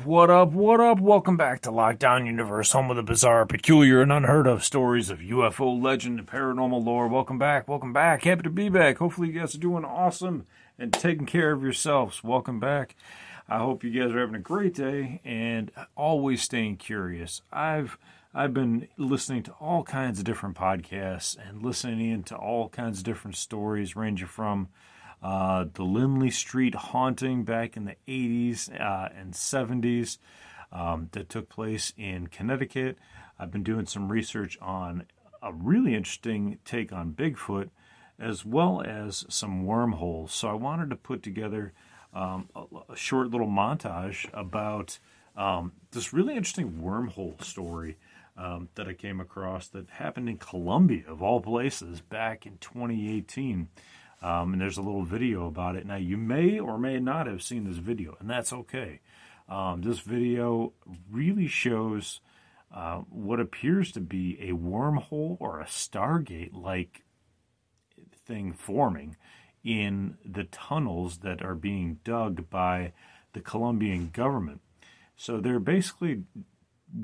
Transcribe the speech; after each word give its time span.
What 0.00 0.30
up, 0.30 0.52
what 0.52 0.80
up? 0.80 1.00
Welcome 1.00 1.36
back 1.36 1.60
to 1.60 1.70
Lockdown 1.70 2.24
Universe, 2.24 2.72
home 2.72 2.88
of 2.88 2.96
the 2.96 3.02
bizarre, 3.02 3.44
peculiar, 3.44 4.00
and 4.00 4.10
unheard 4.10 4.46
of 4.46 4.64
stories 4.64 5.10
of 5.10 5.18
UFO 5.18 5.82
legend 5.82 6.18
and 6.18 6.26
paranormal 6.26 6.82
lore. 6.82 7.08
Welcome 7.08 7.38
back, 7.38 7.68
welcome 7.68 7.92
back. 7.92 8.24
Happy 8.24 8.42
to 8.42 8.48
be 8.48 8.70
back. 8.70 8.96
Hopefully, 8.96 9.28
you 9.28 9.38
guys 9.38 9.54
are 9.54 9.58
doing 9.58 9.84
awesome 9.84 10.46
and 10.78 10.94
taking 10.94 11.26
care 11.26 11.52
of 11.52 11.62
yourselves. 11.62 12.24
Welcome 12.24 12.58
back. 12.58 12.96
I 13.50 13.58
hope 13.58 13.84
you 13.84 13.90
guys 13.90 14.14
are 14.14 14.20
having 14.20 14.34
a 14.34 14.38
great 14.38 14.72
day 14.72 15.20
and 15.26 15.70
always 15.94 16.40
staying 16.40 16.78
curious. 16.78 17.42
I've 17.52 17.98
I've 18.32 18.54
been 18.54 18.88
listening 18.96 19.42
to 19.42 19.52
all 19.60 19.82
kinds 19.82 20.18
of 20.18 20.24
different 20.24 20.56
podcasts 20.56 21.36
and 21.36 21.62
listening 21.62 22.00
into 22.10 22.34
all 22.34 22.70
kinds 22.70 23.00
of 23.00 23.04
different 23.04 23.36
stories, 23.36 23.94
ranging 23.94 24.26
from 24.26 24.68
uh, 25.22 25.66
the 25.74 25.84
Lindley 25.84 26.30
Street 26.30 26.74
haunting 26.74 27.44
back 27.44 27.76
in 27.76 27.84
the 27.84 27.96
80s 28.08 28.68
uh, 28.80 29.08
and 29.16 29.32
70s 29.32 30.18
um, 30.72 31.08
that 31.12 31.28
took 31.28 31.48
place 31.48 31.92
in 31.96 32.26
Connecticut. 32.26 32.98
I've 33.38 33.52
been 33.52 33.62
doing 33.62 33.86
some 33.86 34.10
research 34.10 34.58
on 34.60 35.04
a 35.40 35.52
really 35.52 35.94
interesting 35.94 36.58
take 36.64 36.92
on 36.92 37.12
Bigfoot, 37.12 37.70
as 38.18 38.44
well 38.44 38.82
as 38.82 39.24
some 39.28 39.64
wormholes. 39.64 40.32
So 40.32 40.48
I 40.48 40.54
wanted 40.54 40.90
to 40.90 40.96
put 40.96 41.22
together 41.22 41.72
um, 42.12 42.48
a, 42.54 42.64
a, 42.92 42.96
short 42.96 43.30
little 43.30 43.46
montage 43.46 44.28
about 44.32 44.98
um, 45.36 45.72
this 45.92 46.12
really 46.12 46.36
interesting 46.36 46.80
wormhole 46.82 47.42
story. 47.42 47.96
Um, 48.34 48.70
that 48.76 48.88
I 48.88 48.94
came 48.94 49.20
across 49.20 49.68
that 49.68 49.90
happened 49.90 50.26
in 50.26 50.38
Colombia, 50.38 51.02
of 51.06 51.22
all 51.22 51.42
places, 51.42 52.00
back 52.00 52.46
in 52.46 52.56
2018. 52.62 53.68
Um, 54.22 54.52
and 54.52 54.62
there's 54.62 54.78
a 54.78 54.82
little 54.82 55.04
video 55.04 55.46
about 55.46 55.76
it. 55.76 55.84
Now, 55.84 55.96
you 55.96 56.16
may 56.16 56.60
or 56.60 56.78
may 56.78 57.00
not 57.00 57.26
have 57.26 57.42
seen 57.42 57.64
this 57.64 57.78
video, 57.78 58.16
and 58.20 58.30
that's 58.30 58.52
okay. 58.52 59.00
Um, 59.48 59.82
this 59.82 59.98
video 59.98 60.72
really 61.10 61.48
shows 61.48 62.20
uh, 62.72 62.98
what 63.10 63.40
appears 63.40 63.92
to 63.92 64.00
be 64.00 64.38
a 64.40 64.52
wormhole 64.52 65.36
or 65.40 65.60
a 65.60 65.66
Stargate 65.66 66.54
like 66.54 67.02
thing 68.24 68.52
forming 68.52 69.16
in 69.64 70.16
the 70.24 70.44
tunnels 70.44 71.18
that 71.18 71.42
are 71.42 71.54
being 71.54 71.98
dug 72.04 72.48
by 72.48 72.92
the 73.32 73.40
Colombian 73.40 74.10
government. 74.12 74.60
So 75.16 75.40
they're 75.40 75.60
basically 75.60 76.22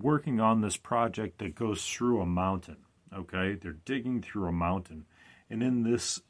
working 0.00 0.40
on 0.40 0.60
this 0.60 0.76
project 0.76 1.38
that 1.38 1.54
goes 1.54 1.84
through 1.84 2.20
a 2.20 2.26
mountain. 2.26 2.78
Okay, 3.14 3.54
they're 3.54 3.72
digging 3.72 4.20
through 4.22 4.46
a 4.46 4.52
mountain, 4.52 5.06
and 5.48 5.62
in 5.62 5.82
this 5.82 6.20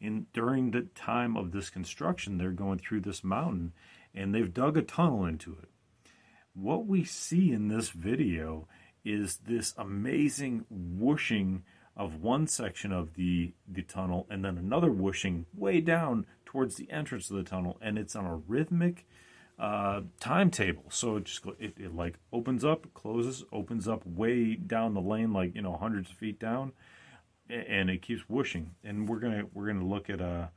in 0.00 0.26
during 0.32 0.70
the 0.70 0.82
time 0.94 1.36
of 1.36 1.52
this 1.52 1.70
construction, 1.70 2.38
they're 2.38 2.50
going 2.50 2.78
through 2.78 3.00
this 3.00 3.24
mountain 3.24 3.72
and 4.14 4.34
they've 4.34 4.52
dug 4.52 4.76
a 4.76 4.82
tunnel 4.82 5.24
into 5.24 5.52
it. 5.52 5.68
What 6.54 6.86
we 6.86 7.04
see 7.04 7.52
in 7.52 7.68
this 7.68 7.90
video 7.90 8.68
is 9.04 9.38
this 9.46 9.74
amazing 9.76 10.64
whooshing 10.70 11.62
of 11.96 12.22
one 12.22 12.46
section 12.46 12.92
of 12.92 13.14
the, 13.14 13.52
the 13.66 13.82
tunnel 13.82 14.26
and 14.30 14.44
then 14.44 14.56
another 14.56 14.90
whooshing 14.90 15.46
way 15.54 15.80
down 15.80 16.26
towards 16.44 16.76
the 16.76 16.90
entrance 16.90 17.30
of 17.30 17.36
the 17.36 17.42
tunnel 17.42 17.76
and 17.80 17.98
it's 17.98 18.16
on 18.16 18.24
a 18.24 18.36
rhythmic 18.36 19.06
uh, 19.58 20.02
timetable 20.20 20.84
so 20.88 21.16
it 21.16 21.24
just 21.24 21.44
it, 21.58 21.74
it 21.76 21.94
like 21.94 22.16
opens 22.32 22.64
up 22.64 22.86
closes 22.94 23.44
opens 23.52 23.88
up 23.88 24.06
way 24.06 24.54
down 24.54 24.94
the 24.94 25.00
lane 25.00 25.32
like 25.32 25.52
you 25.56 25.60
know 25.60 25.76
hundreds 25.76 26.10
of 26.10 26.16
feet 26.16 26.38
down 26.38 26.72
and 27.48 27.90
it 27.90 28.02
keeps 28.02 28.28
whooshing. 28.28 28.74
And 28.84 29.08
we're 29.08 29.20
gonna 29.20 29.44
we're 29.52 29.66
gonna 29.66 29.86
look 29.86 30.10
at 30.10 30.20
a, 30.20 30.50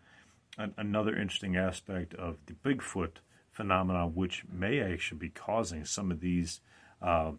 a 0.57 0.69
another 0.77 1.15
interesting 1.15 1.55
aspect 1.55 2.13
of 2.15 2.37
the 2.45 2.53
Bigfoot 2.53 3.17
phenomenon, 3.51 4.13
which 4.15 4.43
may 4.51 4.79
actually 4.79 5.19
be 5.19 5.29
causing 5.29 5.85
some 5.85 6.11
of 6.11 6.19
these 6.19 6.61
uh, 7.01 7.31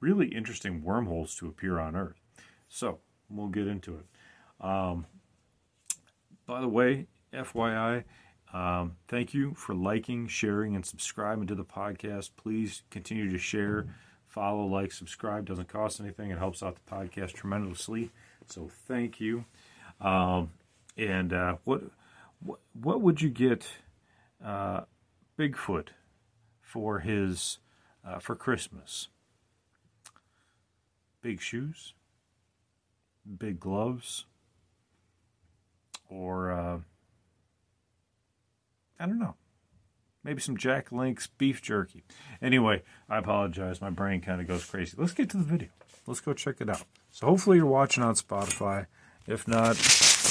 really 0.00 0.28
interesting 0.28 0.82
wormholes 0.82 1.34
to 1.36 1.48
appear 1.48 1.78
on 1.78 1.96
Earth. 1.96 2.20
So 2.68 2.98
we'll 3.30 3.48
get 3.48 3.66
into 3.66 3.96
it. 3.96 4.06
Um, 4.64 5.06
by 6.46 6.60
the 6.60 6.68
way, 6.68 7.06
FYI. 7.32 8.04
Um, 8.52 8.96
thank 9.08 9.34
you 9.34 9.54
for 9.54 9.74
liking, 9.74 10.28
sharing, 10.28 10.74
and 10.74 10.86
subscribing 10.86 11.46
to 11.48 11.54
the 11.54 11.64
podcast. 11.64 12.30
Please 12.36 12.82
continue 12.90 13.30
to 13.30 13.38
share, 13.38 13.86
follow, 14.28 14.64
like, 14.66 14.92
subscribe. 14.92 15.46
Doesn't 15.46 15.68
cost 15.68 16.00
anything. 16.00 16.30
It 16.30 16.38
helps 16.38 16.62
out 16.62 16.76
the 16.76 16.90
podcast 16.90 17.32
tremendously. 17.32 18.12
So 18.48 18.68
thank 18.86 19.20
you. 19.20 19.44
Um, 20.00 20.50
and 20.96 21.32
uh, 21.32 21.56
what, 21.64 21.82
what 22.72 23.00
would 23.00 23.20
you 23.20 23.30
get 23.30 23.66
uh, 24.44 24.82
Bigfoot 25.38 25.88
for 26.60 27.00
his 27.00 27.58
uh, 28.06 28.18
for 28.18 28.34
Christmas? 28.34 29.08
Big 31.22 31.40
shoes, 31.40 31.94
big 33.38 33.58
gloves, 33.58 34.26
or 36.08 36.52
uh, 36.52 36.78
I 39.00 39.06
don't 39.06 39.18
know. 39.18 39.34
Maybe 40.22 40.40
some 40.40 40.56
Jack 40.56 40.90
Link's 40.90 41.26
beef 41.26 41.62
jerky. 41.62 42.04
Anyway, 42.42 42.82
I 43.08 43.18
apologize. 43.18 43.80
My 43.80 43.90
brain 43.90 44.20
kind 44.20 44.40
of 44.40 44.48
goes 44.48 44.64
crazy. 44.64 44.96
Let's 44.98 45.12
get 45.12 45.30
to 45.30 45.36
the 45.36 45.44
video. 45.44 45.68
Let's 46.06 46.20
go 46.20 46.32
check 46.32 46.60
it 46.60 46.68
out. 46.68 46.82
So 47.16 47.28
hopefully 47.28 47.56
you're 47.56 47.64
watching 47.64 48.02
on 48.02 48.14
Spotify. 48.14 48.84
If 49.26 49.48
not, 49.48 49.78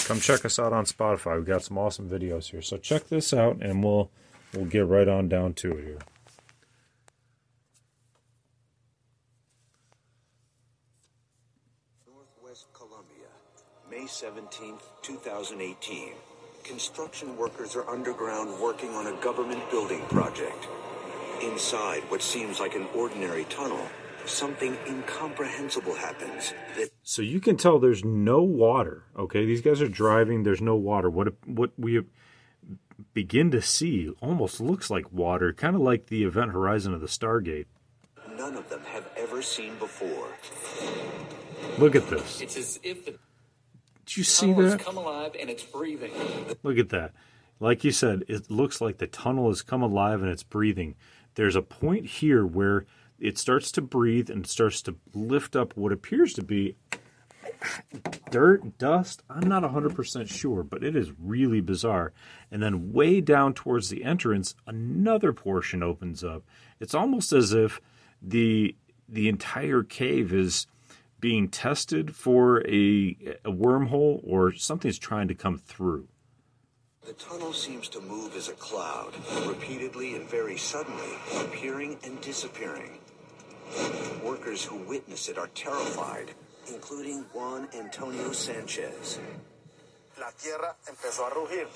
come 0.05 0.19
check 0.19 0.45
us 0.45 0.59
out 0.59 0.71
on 0.71 0.85
Spotify. 0.85 1.35
We've 1.35 1.43
got 1.43 1.63
some 1.63 1.79
awesome 1.79 2.07
videos 2.07 2.51
here. 2.51 2.61
So 2.61 2.77
check 2.77 3.07
this 3.07 3.33
out 3.33 3.59
and 3.59 3.83
we'll 3.83 4.11
we'll 4.53 4.65
get 4.65 4.85
right 4.85 5.07
on 5.07 5.27
down 5.27 5.55
to 5.55 5.71
it 5.71 5.83
here. 5.83 5.97
Northwest 12.05 12.67
Colombia, 12.71 13.33
May 13.89 14.05
17th, 14.05 14.83
2018. 15.01 16.11
Construction 16.63 17.35
workers 17.35 17.75
are 17.75 17.89
underground 17.89 18.61
working 18.61 18.91
on 18.91 19.07
a 19.07 19.21
government 19.23 19.67
building 19.71 20.01
project. 20.01 20.67
Inside 21.41 22.03
what 22.09 22.21
seems 22.21 22.59
like 22.59 22.75
an 22.75 22.85
ordinary 22.93 23.45
tunnel 23.45 23.89
something 24.27 24.77
incomprehensible 24.87 25.95
happens. 25.95 26.53
That 26.77 26.89
so 27.03 27.21
you 27.21 27.39
can 27.39 27.57
tell 27.57 27.79
there's 27.79 28.03
no 28.03 28.41
water. 28.41 29.03
Okay, 29.17 29.45
these 29.45 29.61
guys 29.61 29.81
are 29.81 29.87
driving. 29.87 30.43
There's 30.43 30.61
no 30.61 30.75
water. 30.75 31.09
What 31.09 31.33
what 31.45 31.71
we 31.77 32.01
begin 33.13 33.51
to 33.51 33.61
see 33.61 34.09
almost 34.21 34.59
looks 34.59 34.89
like 34.89 35.11
water, 35.11 35.53
kind 35.53 35.75
of 35.75 35.81
like 35.81 36.07
the 36.07 36.23
event 36.23 36.51
horizon 36.51 36.93
of 36.93 37.01
the 37.01 37.07
Stargate. 37.07 37.65
None 38.37 38.55
of 38.55 38.69
them 38.69 38.81
have 38.87 39.07
ever 39.17 39.41
seen 39.41 39.75
before. 39.77 40.27
Look 41.77 41.95
at 41.95 42.09
this. 42.09 42.41
It's 42.41 42.57
as 42.57 42.79
if 42.83 43.05
the 43.05 43.11
Did 44.05 44.17
you 44.17 44.23
see 44.23 44.53
that? 44.53 44.79
come 44.79 44.97
alive 44.97 45.35
and 45.39 45.49
it's 45.49 45.63
breathing. 45.63 46.11
Look 46.63 46.77
at 46.77 46.89
that. 46.89 47.13
Like 47.59 47.83
you 47.83 47.91
said, 47.91 48.23
it 48.27 48.51
looks 48.51 48.81
like 48.81 48.97
the 48.97 49.07
tunnel 49.07 49.47
has 49.47 49.61
come 49.61 49.81
alive 49.81 50.21
and 50.21 50.29
it's 50.29 50.43
breathing. 50.43 50.95
There's 51.35 51.55
a 51.55 51.61
point 51.61 52.05
here 52.05 52.45
where 52.45 52.85
it 53.19 53.37
starts 53.37 53.71
to 53.73 53.81
breathe 53.81 54.29
and 54.29 54.45
starts 54.45 54.81
to 54.83 54.95
lift 55.13 55.55
up 55.55 55.75
what 55.75 55.91
appears 55.91 56.33
to 56.33 56.43
be 56.43 56.75
dirt, 58.29 58.77
dust. 58.77 59.23
I'm 59.29 59.47
not 59.47 59.63
100% 59.63 60.29
sure, 60.29 60.63
but 60.63 60.83
it 60.83 60.95
is 60.95 61.11
really 61.19 61.61
bizarre. 61.61 62.13
And 62.51 62.61
then 62.61 62.91
way 62.91 63.21
down 63.21 63.53
towards 63.53 63.89
the 63.89 64.03
entrance, 64.03 64.55
another 64.67 65.33
portion 65.33 65.81
opens 65.83 66.23
up. 66.23 66.43
It's 66.79 66.93
almost 66.95 67.31
as 67.31 67.53
if 67.53 67.79
the 68.21 68.75
the 69.07 69.29
entire 69.29 69.83
cave 69.83 70.33
is 70.33 70.65
being 71.19 71.47
tested 71.47 72.15
for 72.15 72.61
a, 72.67 73.15
a 73.45 73.51
wormhole 73.51 74.19
or 74.23 74.51
something's 74.51 74.97
trying 74.97 75.27
to 75.27 75.35
come 75.35 75.59
through. 75.59 76.07
The 77.05 77.13
tunnel 77.13 77.53
seems 77.53 77.87
to 77.89 78.01
move 78.01 78.35
as 78.35 78.49
a 78.49 78.53
cloud, 78.53 79.13
repeatedly 79.45 80.15
and 80.15 80.27
very 80.27 80.57
suddenly, 80.57 81.13
appearing 81.35 81.99
and 82.03 82.19
disappearing. 82.21 82.97
Workers 84.23 84.63
who 84.63 84.77
witness 84.87 85.29
it 85.29 85.37
are 85.37 85.49
terrified, 85.53 86.31
including 86.67 87.25
Juan 87.33 87.67
Antonio 87.77 88.31
Sanchez. 88.31 89.19
la 90.17 90.31
tierra 90.31 90.75
empezó 90.87 91.25
a 91.25 91.29
rugir 91.29 91.67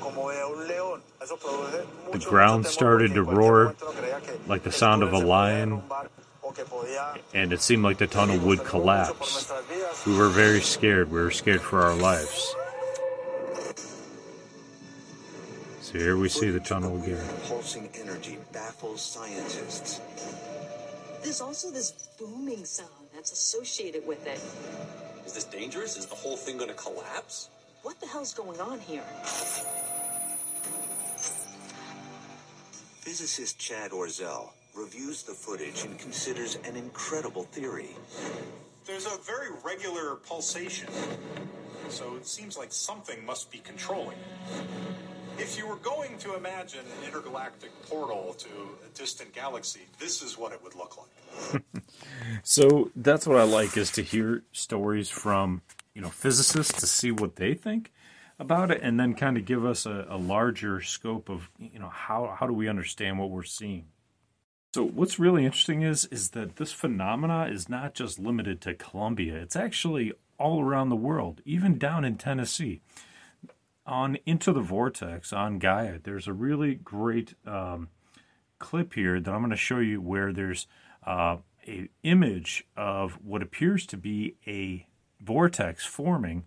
como 0.00 0.30
de 0.30 0.42
un 0.44 0.66
león. 0.66 1.02
Eso 1.20 1.36
produce 1.36 1.84
The 2.12 2.18
ground 2.30 2.64
started 2.66 3.12
to 3.14 3.22
roar 3.22 3.64
momento 3.64 3.90
uno 3.90 4.00
creía 4.00 4.20
que 4.22 4.40
like 4.48 4.62
the 4.64 4.72
sound 4.72 5.02
of 5.02 5.12
a 5.12 5.18
lion, 5.18 5.82
derrumbar 5.82 6.08
o 6.42 6.52
que 6.52 6.64
podía- 6.64 7.20
and 7.34 7.52
it 7.52 7.60
seemed 7.60 7.84
like 7.84 7.98
the 7.98 8.06
tunnel 8.06 8.38
would 8.38 8.60
Nos 8.60 8.66
temimos 8.68 9.08
mucho 9.08 9.14
por 9.14 9.26
collapse. 9.28 10.06
We 10.06 10.16
were 10.16 10.30
very 10.30 10.62
scared. 10.62 11.10
We 11.10 11.20
were 11.20 11.30
scared 11.30 11.60
for 11.60 11.82
our 11.82 11.94
lives. 11.94 12.54
So 15.82 15.98
here 15.98 16.16
we 16.16 16.28
see 16.30 16.50
the 16.50 16.60
tunnel 16.60 16.96
again. 17.02 17.22
Pulsing 17.46 17.90
energy 17.94 18.38
baffles 18.52 19.02
scientists. 19.02 20.00
There's 21.24 21.40
also 21.40 21.70
this 21.70 21.90
booming 22.18 22.66
sound 22.66 23.08
that's 23.14 23.32
associated 23.32 24.06
with 24.06 24.26
it. 24.26 24.38
Is 25.24 25.32
this 25.32 25.44
dangerous? 25.44 25.96
Is 25.96 26.04
the 26.04 26.14
whole 26.14 26.36
thing 26.36 26.58
going 26.58 26.68
to 26.68 26.76
collapse? 26.76 27.48
What 27.82 27.98
the 27.98 28.06
hell's 28.06 28.34
going 28.34 28.60
on 28.60 28.78
here? 28.78 29.02
Physicist 33.00 33.58
Chad 33.58 33.92
Orzel 33.92 34.50
reviews 34.74 35.22
the 35.22 35.32
footage 35.32 35.84
and 35.86 35.98
considers 35.98 36.58
an 36.68 36.76
incredible 36.76 37.44
theory. 37.44 37.96
There's 38.84 39.06
a 39.06 39.16
very 39.24 39.48
regular 39.64 40.16
pulsation, 40.16 40.88
so 41.88 42.16
it 42.16 42.26
seems 42.26 42.58
like 42.58 42.70
something 42.70 43.24
must 43.24 43.50
be 43.50 43.58
controlling 43.58 44.18
it. 44.18 45.03
If 45.38 45.58
you 45.58 45.66
were 45.66 45.76
going 45.76 46.16
to 46.18 46.36
imagine 46.36 46.80
an 46.80 47.06
intergalactic 47.06 47.70
portal 47.88 48.34
to 48.38 48.48
a 48.86 48.88
distant 48.96 49.32
galaxy, 49.32 49.80
this 49.98 50.22
is 50.22 50.38
what 50.38 50.52
it 50.52 50.62
would 50.62 50.74
look 50.74 50.96
like. 50.96 51.62
So 52.42 52.90
that's 52.96 53.26
what 53.26 53.38
I 53.38 53.44
like 53.44 53.76
is 53.76 53.90
to 53.92 54.02
hear 54.02 54.42
stories 54.52 55.08
from 55.08 55.62
you 55.94 56.02
know 56.02 56.08
physicists 56.08 56.80
to 56.80 56.86
see 56.86 57.10
what 57.10 57.36
they 57.36 57.54
think 57.54 57.92
about 58.38 58.70
it, 58.70 58.80
and 58.82 58.98
then 58.98 59.14
kind 59.14 59.36
of 59.36 59.44
give 59.44 59.64
us 59.64 59.86
a, 59.86 60.06
a 60.08 60.18
larger 60.18 60.80
scope 60.80 61.28
of 61.28 61.50
you 61.58 61.78
know 61.78 61.88
how 61.88 62.34
how 62.38 62.46
do 62.46 62.52
we 62.52 62.68
understand 62.68 63.18
what 63.18 63.30
we're 63.30 63.42
seeing. 63.42 63.86
So 64.74 64.84
what's 64.84 65.18
really 65.18 65.44
interesting 65.44 65.82
is 65.82 66.06
is 66.06 66.30
that 66.30 66.56
this 66.56 66.72
phenomena 66.72 67.46
is 67.46 67.68
not 67.68 67.94
just 67.94 68.18
limited 68.18 68.60
to 68.62 68.74
Colombia; 68.74 69.36
it's 69.36 69.56
actually 69.56 70.12
all 70.38 70.60
around 70.60 70.88
the 70.88 70.96
world, 70.96 71.40
even 71.44 71.78
down 71.78 72.04
in 72.04 72.16
Tennessee. 72.16 72.80
On 73.86 74.16
Into 74.24 74.52
the 74.52 74.62
Vortex 74.62 75.32
on 75.32 75.58
Gaia, 75.58 75.98
there's 76.02 76.26
a 76.26 76.32
really 76.32 76.74
great 76.74 77.34
um, 77.46 77.88
clip 78.58 78.94
here 78.94 79.20
that 79.20 79.30
I'm 79.30 79.40
going 79.40 79.50
to 79.50 79.56
show 79.56 79.78
you 79.78 80.00
where 80.00 80.32
there's 80.32 80.66
uh, 81.06 81.36
a 81.68 81.88
image 82.02 82.66
of 82.78 83.18
what 83.22 83.42
appears 83.42 83.86
to 83.86 83.98
be 83.98 84.36
a 84.46 84.86
vortex 85.20 85.84
forming, 85.84 86.44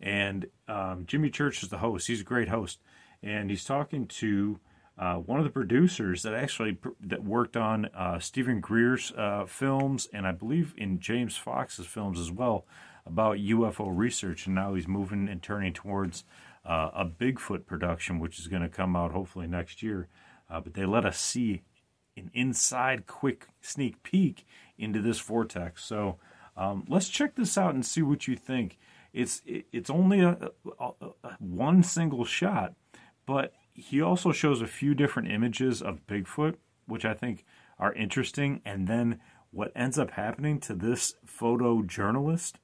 and 0.00 0.46
um, 0.68 1.06
Jimmy 1.06 1.28
Church 1.30 1.62
is 1.64 1.70
the 1.70 1.78
host. 1.78 2.06
He's 2.06 2.20
a 2.20 2.24
great 2.24 2.48
host, 2.48 2.78
and 3.20 3.50
he's 3.50 3.64
talking 3.64 4.06
to 4.06 4.60
uh, 4.96 5.16
one 5.16 5.38
of 5.38 5.44
the 5.44 5.50
producers 5.50 6.22
that 6.22 6.34
actually 6.34 6.74
pr- 6.74 6.90
that 7.00 7.24
worked 7.24 7.56
on 7.56 7.86
uh, 7.86 8.20
Steven 8.20 8.60
Greer's 8.60 9.12
uh, 9.16 9.44
films, 9.46 10.08
and 10.12 10.24
I 10.24 10.32
believe 10.32 10.72
in 10.76 11.00
James 11.00 11.36
Fox's 11.36 11.86
films 11.86 12.20
as 12.20 12.30
well 12.30 12.64
about 13.04 13.38
UFO 13.38 13.90
research, 13.92 14.46
and 14.46 14.54
now 14.54 14.74
he's 14.74 14.88
moving 14.88 15.28
and 15.28 15.42
turning 15.42 15.72
towards 15.72 16.24
uh, 16.66 16.90
a 16.94 17.04
Bigfoot 17.04 17.66
production, 17.66 18.18
which 18.18 18.38
is 18.38 18.48
going 18.48 18.62
to 18.62 18.68
come 18.68 18.96
out 18.96 19.12
hopefully 19.12 19.46
next 19.46 19.82
year. 19.82 20.08
Uh, 20.50 20.60
but 20.60 20.74
they 20.74 20.84
let 20.84 21.04
us 21.04 21.18
see 21.18 21.62
an 22.16 22.30
inside 22.34 23.06
quick 23.06 23.48
sneak 23.60 24.02
peek 24.02 24.46
into 24.78 25.00
this 25.00 25.20
vortex. 25.20 25.84
So 25.84 26.18
um, 26.56 26.84
let's 26.88 27.08
check 27.08 27.34
this 27.34 27.58
out 27.58 27.74
and 27.74 27.84
see 27.84 28.02
what 28.02 28.26
you 28.26 28.36
think. 28.36 28.78
It's 29.12 29.42
it, 29.46 29.66
it's 29.72 29.90
only 29.90 30.20
a, 30.20 30.50
a, 30.80 30.90
a 31.24 31.30
one 31.38 31.82
single 31.82 32.24
shot, 32.24 32.74
but 33.26 33.52
he 33.74 34.00
also 34.00 34.32
shows 34.32 34.60
a 34.62 34.66
few 34.66 34.94
different 34.94 35.30
images 35.30 35.82
of 35.82 36.06
Bigfoot, 36.06 36.56
which 36.86 37.04
I 37.04 37.14
think 37.14 37.44
are 37.78 37.92
interesting. 37.92 38.62
And 38.64 38.88
then 38.88 39.20
what 39.50 39.72
ends 39.74 39.98
up 39.98 40.12
happening 40.12 40.60
to 40.60 40.74
this 40.74 41.14
photojournalist 41.26 42.54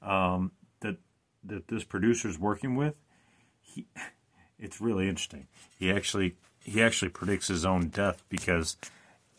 um, 0.00 0.52
that 0.80 0.96
that 1.44 1.68
this 1.68 1.84
producer 1.84 2.28
is 2.28 2.38
working 2.38 2.76
with, 2.76 2.94
it's 4.58 4.80
really 4.80 5.08
interesting. 5.08 5.46
He 5.78 5.90
actually 5.90 6.36
he 6.60 6.82
actually 6.82 7.10
predicts 7.10 7.48
his 7.48 7.64
own 7.64 7.88
death 7.88 8.22
because 8.28 8.76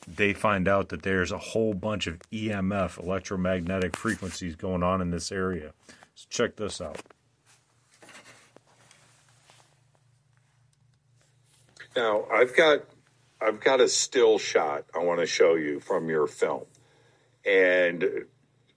they 0.07 0.33
find 0.33 0.67
out 0.67 0.89
that 0.89 1.03
there's 1.03 1.31
a 1.31 1.37
whole 1.37 1.73
bunch 1.73 2.07
of 2.07 2.19
EMF, 2.31 3.01
electromagnetic 3.01 3.95
frequencies 3.95 4.55
going 4.55 4.83
on 4.83 5.01
in 5.01 5.11
this 5.11 5.31
area. 5.31 5.73
So 6.15 6.27
check 6.29 6.57
this 6.57 6.81
out. 6.81 7.01
Now, 11.95 12.25
I've 12.31 12.55
got 12.55 12.81
I've 13.41 13.59
got 13.59 13.81
a 13.81 13.87
still 13.87 14.39
shot 14.39 14.85
I 14.95 14.99
want 14.99 15.19
to 15.19 15.25
show 15.25 15.55
you 15.55 15.79
from 15.79 16.09
your 16.09 16.27
film. 16.27 16.65
And 17.45 18.25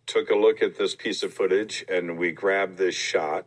took 0.06 0.30
a 0.30 0.34
look 0.34 0.62
at 0.62 0.76
this 0.76 0.94
piece 0.94 1.22
of 1.22 1.32
footage 1.32 1.84
and 1.88 2.18
we 2.18 2.32
grabbed 2.32 2.78
this 2.78 2.94
shot 2.94 3.46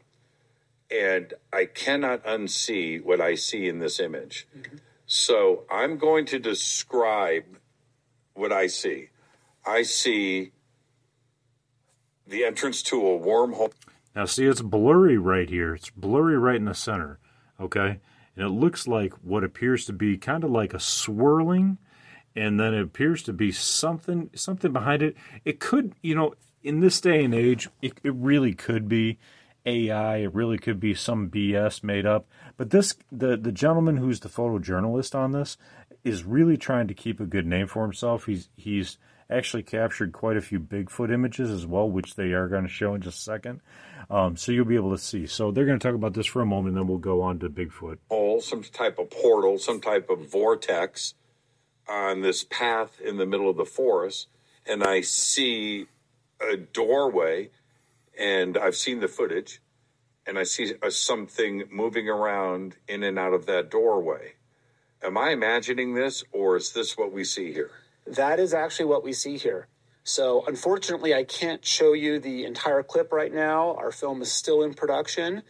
and 0.92 1.34
I 1.54 1.66
cannot 1.66 2.24
unsee 2.26 3.04
what 3.04 3.22
I 3.22 3.36
see 3.36 3.68
in 3.68 3.80
this 3.80 4.00
image. 4.00 4.48
Mm-hmm. 4.58 4.78
So, 5.06 5.64
I'm 5.72 5.98
going 5.98 6.26
to 6.28 6.40
describe 6.40 7.46
what 8.34 8.52
I 8.52 8.68
see. 8.68 9.10
I 9.66 9.82
see 9.82 10.52
the 12.28 12.46
entrance 12.46 12.82
to 12.84 12.96
a 12.96 13.20
wormhole 13.20 13.72
Now, 14.16 14.26
see, 14.26 14.46
it's 14.46 14.62
blurry 14.62 15.18
right 15.18 15.50
here. 15.50 15.74
It's 15.76 15.90
blurry 15.90 16.38
right 16.38 16.56
in 16.56 16.66
the 16.66 16.74
center. 16.74 17.20
Okay. 17.60 18.00
And 18.36 18.46
it 18.46 18.50
looks 18.50 18.88
like 18.88 19.14
what 19.16 19.44
appears 19.44 19.86
to 19.86 19.94
be 19.94 20.18
kind 20.18 20.44
of 20.44 20.52
like 20.52 20.74
a 20.74 20.80
swirling, 20.80 21.78
and 22.36 22.60
then 22.60 22.74
it 22.74 22.82
appears 22.82 23.22
to 23.24 23.34
be 23.34 23.52
something 23.52 24.30
something 24.34 24.72
behind 24.72 25.02
it. 25.02 25.18
It 25.44 25.60
could, 25.60 25.94
you 26.02 26.16
know, 26.16 26.36
in 26.64 26.80
this 26.80 27.02
day 27.02 27.24
and 27.24 27.34
age, 27.34 27.68
it, 27.82 27.94
it 28.04 28.14
really 28.16 28.54
could 28.54 28.88
be 28.88 29.18
AI. 29.70 30.18
It 30.18 30.34
really 30.34 30.58
could 30.58 30.80
be 30.80 30.94
some 30.94 31.30
BS 31.30 31.84
made 31.84 32.06
up. 32.06 32.28
But 32.58 32.72
this, 32.72 32.96
the 33.12 33.38
the 33.38 33.52
gentleman 33.52 33.98
who's 33.98 34.20
the 34.20 34.30
photojournalist 34.30 35.16
on 35.16 35.32
this, 35.32 35.58
is 36.04 36.24
really 36.24 36.58
trying 36.58 36.88
to 36.88 36.94
keep 36.94 37.20
a 37.20 37.26
good 37.26 37.46
name 37.46 37.68
for 37.68 37.84
himself. 37.84 38.26
He's 38.26 38.50
he's 38.56 38.98
actually 39.30 39.64
captured 39.64 40.12
quite 40.12 40.38
a 40.38 40.42
few 40.42 40.60
Bigfoot 40.60 41.14
images 41.14 41.52
as 41.52 41.66
well, 41.66 41.90
which 41.90 42.16
they 42.16 42.32
are 42.32 42.48
going 42.48 42.64
to 42.64 42.70
show 42.70 42.96
in 42.96 43.02
just 43.02 43.20
a 43.20 43.22
second. 43.22 43.62
Um, 44.10 44.36
so 44.36 44.52
you'll 44.52 44.66
be 44.66 44.76
able 44.76 44.92
to 44.92 44.98
see. 44.98 45.28
So 45.28 45.52
they're 45.52 45.66
going 45.66 45.78
to 45.78 45.88
talk 45.88 45.96
about 45.96 46.14
this 46.14 46.26
for 46.26 46.42
a 46.42 46.46
moment, 46.46 46.70
and 46.70 46.78
then 46.78 46.88
we'll 46.88 46.98
go 46.98 47.22
on 47.22 47.40
to 47.40 47.50
Bigfoot. 47.50 47.98
hole, 48.10 48.42
some 48.42 48.64
type 48.64 48.98
of 48.98 49.12
portal, 49.12 49.60
some 49.60 49.82
type 49.82 50.10
of 50.10 50.32
vortex 50.32 51.14
on 51.88 52.22
this 52.22 52.44
path 52.44 53.00
in 53.00 53.18
the 53.18 53.26
middle 53.26 53.50
of 53.50 53.58
the 53.58 53.66
forest, 53.66 54.28
and 54.66 54.84
I 54.84 55.02
see 55.02 55.88
a 56.42 56.58
doorway, 56.58 57.50
and 58.20 58.58
I've 58.58 58.76
seen 58.76 59.00
the 59.00 59.08
footage, 59.08 59.62
and 60.28 60.38
I 60.38 60.44
see 60.44 60.74
a, 60.84 60.92
something 60.92 61.64
moving 61.72 62.10
around 62.10 62.76
in 62.88 63.02
and 63.02 63.18
out 63.18 63.34
of 63.34 63.46
that 63.46 63.72
doorway. 63.72 64.34
Am 65.02 65.18
I 65.18 65.30
imagining 65.32 65.96
this, 65.96 66.26
or 66.34 66.58
is 66.58 66.74
this 66.74 66.98
what 66.98 67.14
we 67.14 67.24
see 67.24 67.54
here? 67.54 67.72
That 68.06 68.40
is 68.40 68.54
actually 68.54 68.86
what 68.86 69.04
we 69.04 69.14
see 69.14 69.38
here. 69.38 69.68
So, 70.04 70.44
unfortunately, 70.46 71.14
I 71.14 71.24
can't 71.24 71.64
show 71.64 71.94
you 71.94 72.20
the 72.20 72.44
entire 72.44 72.84
clip 72.84 73.14
right 73.14 73.34
now. 73.34 73.76
Our 73.76 73.92
film 73.92 74.22
is 74.22 74.32
still 74.32 74.64
in 74.64 74.74
production, 74.74 75.44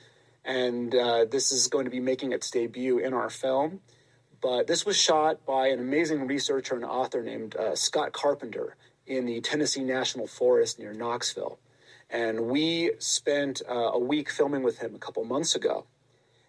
and 0.46 0.94
uh, 0.94 1.26
this 1.26 1.52
is 1.52 1.68
going 1.68 1.86
to 1.86 1.92
be 1.92 2.00
making 2.00 2.34
its 2.34 2.52
debut 2.52 3.00
in 3.00 3.14
our 3.14 3.30
film. 3.30 3.80
But 4.42 4.68
this 4.68 4.86
was 4.86 4.96
shot 4.96 5.46
by 5.46 5.68
an 5.68 5.80
amazing 5.80 6.28
researcher 6.28 6.76
and 6.76 6.86
author 6.86 7.24
named 7.24 7.56
uh, 7.56 7.76
Scott 7.76 8.14
Carpenter 8.14 8.76
in 9.08 9.26
the 9.26 9.42
Tennessee 9.42 9.84
National 9.84 10.28
Forest 10.28 10.78
near 10.78 10.94
Knoxville. 10.94 11.58
And 12.10 12.48
we 12.48 12.92
spent 12.98 13.62
uh, 13.70 13.74
a 13.74 14.00
week 14.00 14.30
filming 14.32 14.64
with 14.64 14.80
him 14.80 14.96
a 14.96 15.00
couple 15.00 15.24
months 15.24 15.56
ago. 15.56 15.86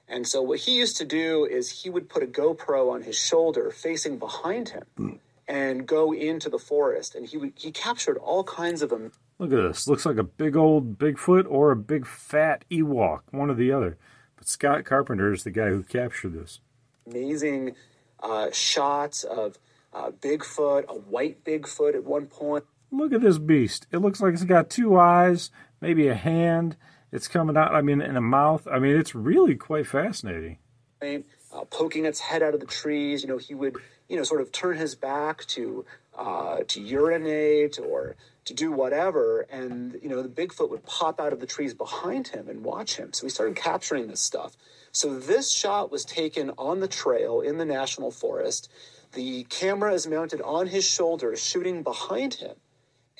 And 0.09 0.27
so, 0.27 0.43
what 0.43 0.61
he 0.61 0.77
used 0.77 0.97
to 0.97 1.05
do 1.05 1.45
is 1.45 1.83
he 1.83 1.91
would 1.91 2.09
put 2.09 2.23
a 2.23 2.27
GoPro 2.27 2.91
on 2.91 3.03
his 3.03 3.17
shoulder 3.17 3.71
facing 3.71 4.19
behind 4.19 4.71
him 4.71 4.85
and 5.47 5.87
go 5.87 6.13
into 6.13 6.49
the 6.49 6.59
forest. 6.59 7.15
And 7.15 7.27
he 7.27 7.37
would, 7.37 7.53
he 7.57 7.71
captured 7.71 8.17
all 8.19 8.43
kinds 8.43 8.83
of 8.83 8.91
them. 8.91 9.13
Look 9.39 9.53
at 9.53 9.57
this. 9.57 9.87
Looks 9.87 10.07
like 10.07 10.17
a 10.17 10.25
big 10.25 10.57
old 10.57 10.99
Bigfoot 10.99 11.47
or 11.49 11.71
a 11.71 11.77
big 11.77 12.07
fat 12.07 12.65
Ewok, 12.71 13.21
one 13.31 13.51
or 13.51 13.55
the 13.55 13.73
other. 13.73 13.99
But 14.37 14.49
Scott 14.49 14.85
Carpenter 14.85 15.33
is 15.33 15.45
the 15.45 15.51
guy 15.51 15.69
who 15.69 15.83
captured 15.83 16.35
this. 16.35 16.61
Amazing 17.07 17.75
uh, 18.23 18.51
shots 18.53 19.25
of 19.25 19.59
uh, 19.93 20.11
Bigfoot, 20.11 20.87
a 20.89 20.95
white 20.95 21.45
Bigfoot 21.45 21.95
at 21.95 22.05
one 22.05 22.27
point. 22.27 22.65
Look 22.93 23.13
at 23.13 23.21
this 23.21 23.39
beast. 23.39 23.87
It 23.93 23.99
looks 23.99 24.21
like 24.21 24.35
it's 24.35 24.45
got 24.45 24.71
two 24.71 24.99
eyes, 24.99 25.51
maybe 25.81 26.09
a 26.09 26.15
hand. 26.15 26.77
It's 27.13 27.29
coming 27.29 27.57
out, 27.57 27.75
I 27.75 27.83
mean, 27.83 28.01
in 28.01 28.17
a 28.17 28.21
mouth. 28.21 28.67
I 28.71 28.79
mean, 28.79 28.97
it's 28.97 29.15
really 29.15 29.55
quite 29.55 29.87
fascinating. 29.87 30.59
Uh, 31.03 31.65
poking 31.71 32.05
its 32.05 32.21
head 32.21 32.43
out 32.43 32.55
of 32.55 32.61
the 32.61 32.67
trees. 32.67 33.23
You 33.23 33.29
know, 33.29 33.39
he 33.39 33.55
would, 33.55 33.77
you 34.09 34.17
know, 34.17 34.23
sort 34.23 34.41
of 34.41 34.53
turn 34.53 34.77
his 34.77 34.95
back 34.95 35.45
to 35.47 35.85
uh, 36.17 36.61
to 36.69 36.81
urinate 36.81 37.79
or 37.79 38.17
to 38.45 38.55
do 38.55 38.71
whatever, 38.73 39.43
and 39.51 39.99
you 40.03 40.09
know, 40.09 40.23
the 40.23 40.29
Bigfoot 40.29 40.71
would 40.71 40.85
pop 40.85 41.21
out 41.21 41.33
of 41.33 41.41
the 41.41 41.47
trees 41.47 41.73
behind 41.73 42.29
him 42.29 42.49
and 42.49 42.65
watch 42.65 42.97
him. 42.97 43.13
So 43.13 43.25
we 43.25 43.31
started 43.31 43.57
capturing 43.57 44.09
this 44.09 44.21
stuff. 44.21 44.57
So 44.93 45.19
this 45.19 45.51
shot 45.51 45.91
was 45.91 46.05
taken 46.05 46.51
on 46.59 46.81
the 46.81 46.89
trail 46.89 47.41
in 47.41 47.59
the 47.59 47.65
national 47.65 48.11
forest. 48.11 48.71
The 49.13 49.45
camera 49.45 49.95
is 49.95 50.07
mounted 50.07 50.41
on 50.43 50.67
his 50.67 50.85
shoulder, 50.85 51.35
shooting 51.37 51.83
behind 51.83 52.35
him, 52.35 52.57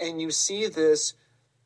and 0.01 0.21
you 0.21 0.31
see 0.31 0.67
this 0.67 1.15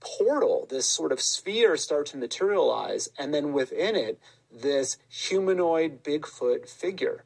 portal, 0.00 0.66
this 0.68 0.86
sort 0.86 1.12
of 1.12 1.20
sphere 1.20 1.76
start 1.76 2.06
to 2.06 2.16
materialize, 2.16 3.08
and 3.18 3.32
then 3.32 3.52
within 3.52 3.96
it, 3.96 4.20
this 4.52 4.98
humanoid 5.08 6.02
Bigfoot 6.02 6.68
figure. 6.68 7.24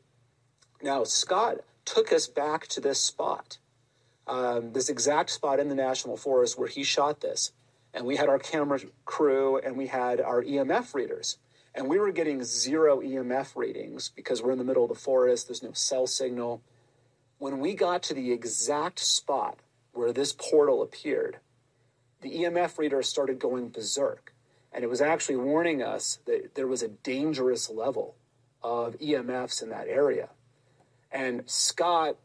Now, 0.83 1.05
Scott 1.05 1.59
took 1.85 2.13
us 2.13 2.27
back 2.29 2.67
to 2.69 2.81
this 2.81 3.01
spot, 3.01 3.59
um, 4.27 4.73
this 4.73 4.89
exact 4.89 5.31
spot 5.31 5.59
in 5.59 5.69
the 5.69 5.75
national 5.75 6.17
forest 6.17 6.59
where 6.59 6.69
he 6.69 6.85
shot 6.85 7.21
this. 7.21 7.53
And 7.93 8.07
we 8.07 8.17
had 8.17 8.29
our 8.29 8.39
camera 8.39 8.79
crew 9.07 9.59
and 9.59 9.77
we 9.77 9.87
had 9.87 10.21
our 10.21 10.43
EMF 10.43 10.95
readers. 10.95 11.39
And 11.75 11.89
we 11.89 11.99
were 11.99 12.13
getting 12.13 12.45
zero 12.45 13.01
EMF 13.01 13.57
readings 13.57 14.11
because 14.15 14.43
we're 14.43 14.53
in 14.53 14.59
the 14.59 14.65
middle 14.65 14.85
of 14.85 14.89
the 14.89 14.95
forest, 14.95 15.49
there's 15.49 15.63
no 15.63 15.73
cell 15.73 16.07
signal. 16.07 16.63
When 17.39 17.61
we 17.61 17.75
got 17.75 18.03
to 18.05 18.15
the 18.15 18.33
exact 18.33 18.99
spot 18.99 19.59
where 19.99 20.13
this 20.13 20.33
portal 20.33 20.81
appeared, 20.81 21.39
the 22.21 22.31
EMF 22.31 22.79
reader 22.79 23.03
started 23.03 23.41
going 23.41 23.69
berserk. 23.69 24.33
And 24.73 24.85
it 24.85 24.87
was 24.87 25.01
actually 25.01 25.37
warning 25.37 25.83
us 25.83 26.21
that 26.27 26.55
there 26.55 26.69
was 26.69 26.83
a 26.83 26.89
dangerous 26.89 27.69
level 27.69 28.15
of 28.63 28.97
EMFs 28.99 29.61
in 29.61 29.71
that 29.71 29.89
area. 29.89 30.29
And 31.11 31.43
Scott, 31.51 32.17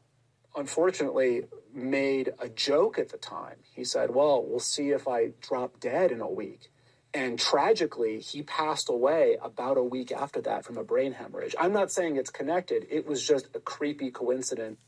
unfortunately, 0.56 1.46
made 1.74 2.34
a 2.40 2.48
joke 2.48 3.00
at 3.00 3.10
the 3.10 3.18
time. 3.18 3.56
He 3.72 3.84
said, 3.84 4.14
Well, 4.14 4.44
we'll 4.46 4.60
see 4.60 4.92
if 4.92 5.08
I 5.08 5.32
drop 5.42 5.80
dead 5.80 6.12
in 6.12 6.22
a 6.22 6.30
week. 6.30 6.70
And 7.12 7.40
tragically, 7.40 8.20
he 8.20 8.44
passed 8.44 8.90
away 8.90 9.38
about 9.42 9.78
a 9.78 9.84
week 9.84 10.12
after 10.12 10.42
that 10.42 10.64
from 10.64 10.78
a 10.78 10.84
brain 10.84 11.14
hemorrhage. 11.14 11.56
I'm 11.60 11.74
not 11.74 11.92
saying 11.92 12.18
it's 12.18 12.32
connected, 12.32 12.86
it 12.90 13.08
was 13.08 13.26
just 13.26 13.48
a 13.56 13.60
creepy 13.60 14.12
coincidence. 14.12 14.80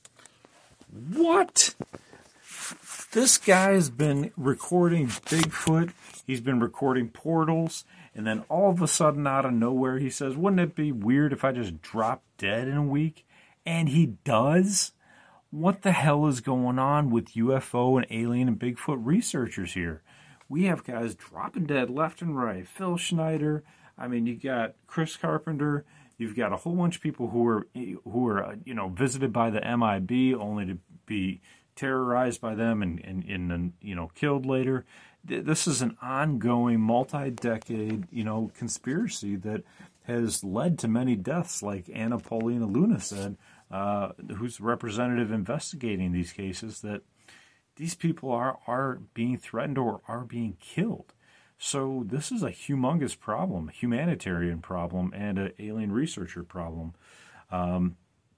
What? 1.14 1.74
This 3.12 3.38
guy 3.38 3.72
has 3.72 3.90
been 3.90 4.32
recording 4.36 5.08
Bigfoot, 5.08 5.94
he's 6.28 6.42
been 6.42 6.60
recording 6.60 7.10
portals, 7.10 7.86
and 8.14 8.28
then 8.28 8.44
all 8.50 8.70
of 8.70 8.82
a 8.82 8.88
sudden, 8.88 9.26
out 9.26 9.46
of 9.46 9.54
nowhere, 9.54 10.00
he 10.00 10.10
says, 10.10 10.36
Wouldn't 10.36 10.60
it 10.60 10.76
be 10.76 10.92
weird 10.92 11.32
if 11.32 11.44
I 11.44 11.52
just 11.52 11.82
dropped 11.82 12.26
dead 12.38 12.68
in 12.68 12.76
a 12.76 12.84
week? 12.84 13.26
And 13.66 13.90
he 13.90 14.06
does? 14.26 14.92
What 15.50 15.82
the 15.82 15.94
hell 15.94 16.28
is 16.28 16.42
going 16.42 16.78
on 16.78 17.10
with 17.10 17.34
UFO 17.36 17.96
and 17.96 18.06
alien 18.10 18.50
and 18.50 18.60
Bigfoot 18.60 19.00
researchers 19.00 19.74
here? 19.74 20.02
We 20.50 20.66
have 20.66 20.84
guys 20.84 21.16
dropping 21.16 21.66
dead 21.66 21.90
left 21.90 22.22
and 22.22 22.38
right. 22.38 22.68
Phil 22.68 22.98
Schneider. 22.98 23.64
I 23.98 24.08
mean, 24.08 24.26
you 24.28 24.36
got 24.36 24.76
Chris 24.88 25.16
Carpenter. 25.16 25.86
You've 26.18 26.36
got 26.36 26.54
a 26.54 26.58
whole 26.58 26.76
bunch 26.76 26.98
of 26.98 27.02
people 27.02 27.30
who 27.30 27.48
are 27.48 27.68
who 27.74 28.28
are 28.28 28.58
you 28.66 28.74
know 28.74 28.90
visited 28.90 29.34
by 29.34 29.50
the 29.50 29.62
MIB 29.62 30.38
only 30.40 30.66
to 30.66 30.78
be 31.06 31.42
terrorized 31.76 32.42
by 32.42 32.56
them 32.56 32.82
and 32.82 33.00
and, 33.04 33.24
and 33.52 33.74
you 33.82 33.96
know 33.96 34.12
killed 34.16 34.46
later. 34.46 34.86
This 35.24 35.66
is 35.66 35.82
an 35.82 35.98
ongoing, 36.02 36.80
multi-decade 36.80 38.08
you 38.12 38.24
know 38.24 38.52
conspiracy 38.58 39.36
that 39.38 39.64
has 40.04 40.44
led 40.44 40.78
to 40.80 40.88
many 40.88 41.16
deaths, 41.16 41.64
like 41.64 41.90
Anna 41.92 42.20
Paulina 42.20 42.68
Luna 42.68 43.00
said, 43.00 43.38
uh, 43.72 44.10
who's 44.38 44.62
representative 44.62 45.32
investigating 45.32 46.12
these 46.12 46.32
cases. 46.32 46.82
That 46.82 47.02
these 47.76 47.96
people 47.96 48.32
are 48.32 48.60
are 48.68 49.00
being 49.14 49.38
threatened 49.38 49.78
or 49.78 50.02
are 50.08 50.24
being 50.24 50.58
killed. 50.60 51.14
So 51.58 52.04
this 52.06 52.32
is 52.32 52.44
a 52.44 52.52
humongous 52.52 53.18
problem, 53.18 53.70
humanitarian 53.70 54.60
problem, 54.60 55.14
and 55.16 55.40
an 55.40 55.54
alien 55.58 55.92
researcher 55.92 56.44
problem. 56.44 56.94
Um, 57.50 57.96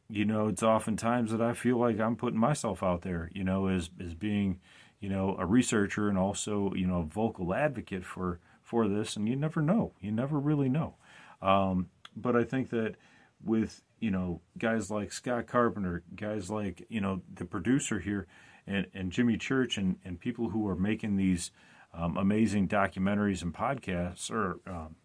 you 0.09 0.25
know, 0.25 0.47
it's 0.47 0.63
oftentimes 0.63 1.31
that 1.31 1.41
I 1.41 1.53
feel 1.53 1.77
like 1.77 1.99
I'm 1.99 2.15
putting 2.15 2.39
myself 2.39 2.81
out 2.81 3.01
there, 3.01 3.29
you 3.33 3.43
know, 3.43 3.67
as 3.67 3.89
as 4.03 4.13
being, 4.13 4.59
you 4.99 5.09
know, 5.09 5.35
a 5.37 5.45
researcher 5.45 6.09
and 6.09 6.17
also, 6.17 6.73
you 6.73 6.87
know, 6.87 6.99
a 6.99 7.03
vocal 7.03 7.53
advocate 7.53 8.05
for 8.05 8.39
for 8.63 8.87
this. 8.87 9.15
And 9.15 9.27
you 9.27 9.35
never 9.35 9.61
know, 9.61 9.93
you 9.99 10.11
never 10.11 10.39
really 10.39 10.69
know. 10.69 10.95
Um, 11.41 11.89
but 12.15 12.35
I 12.35 12.43
think 12.43 12.69
that 12.69 12.95
with 13.43 13.81
you 13.99 14.11
know 14.11 14.41
guys 14.57 14.89
like 14.89 15.11
Scott 15.11 15.47
Carpenter, 15.47 16.03
guys 16.15 16.49
like 16.49 16.85
you 16.89 17.01
know 17.01 17.21
the 17.33 17.45
producer 17.45 17.99
here, 17.99 18.27
and 18.65 18.87
and 18.93 19.11
Jimmy 19.11 19.37
Church, 19.37 19.77
and 19.77 19.97
and 20.03 20.19
people 20.19 20.49
who 20.49 20.67
are 20.67 20.75
making 20.75 21.17
these 21.17 21.51
um, 21.93 22.17
amazing 22.17 22.67
documentaries 22.67 23.41
and 23.41 23.53
podcasts 23.53 24.31
or 24.31 24.59
um, 24.67 24.95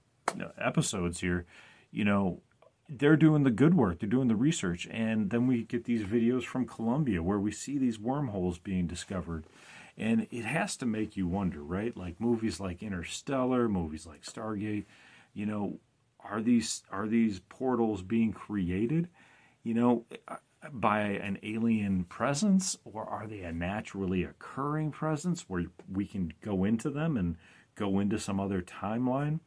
episodes 0.59 1.21
here, 1.21 1.47
you 1.91 2.05
know, 2.05 2.41
they're 2.89 3.17
doing 3.17 3.45
the 3.45 3.51
good 3.51 3.75
work, 3.75 4.01
they're 4.01 4.09
doing 4.09 4.29
the 4.29 4.37
research, 4.37 4.87
and 4.91 5.31
then 5.31 5.47
we 5.47 5.65
get 5.65 5.85
these 5.85 6.05
videos 6.05 6.45
from 6.45 6.67
Colombia 6.67 7.23
where 7.23 7.39
we 7.39 7.53
see 7.53 7.79
these 7.79 7.99
wormholes 7.99 8.59
being 8.59 8.87
discovered. 8.87 9.47
And 9.97 10.27
it 10.31 10.45
has 10.45 10.77
to 10.79 10.87
make 10.87 11.17
you 11.17 11.27
wonder, 11.27 11.63
right? 11.63 11.97
Like 11.97 12.21
movies 12.21 12.61
like 12.61 12.83
Interstellar, 12.83 13.69
movies 13.69 14.07
like 14.07 14.23
Stargate, 14.23 14.87
you 15.35 15.47
know, 15.47 15.79
are 16.25 16.41
these 16.41 16.83
are 16.91 17.07
these 17.07 17.41
portals 17.41 18.03
being 18.03 18.33
created, 18.33 19.09
you 19.63 19.75
know, 19.75 20.05
by 20.73 21.01
an 21.01 21.39
alien 21.43 22.05
presence, 22.05 22.77
or 22.85 23.05
are 23.05 23.27
they 23.27 23.41
a 23.41 23.53
naturally 23.53 24.23
occurring 24.23 24.93
presence 24.93 25.49
where 25.49 25.65
we 25.91 26.07
can 26.07 26.33
go 26.41 26.65
into 26.65 26.89
them 26.89 27.17
and 27.17 27.37
go 27.75 27.99
into 27.99 28.19
some 28.19 28.39
other 28.39 28.63
timeline? 28.63 29.41